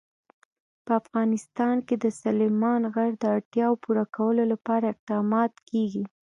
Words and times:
په 0.85 0.91
افغانستان 1.01 1.75
کې 1.87 1.95
د 2.03 2.05
سلیمان 2.21 2.81
غر 2.93 3.11
د 3.17 3.23
اړتیاوو 3.35 3.81
پوره 3.83 4.05
کولو 4.17 4.43
لپاره 4.53 4.85
اقدامات 4.93 5.53
کېږي. 5.69 6.03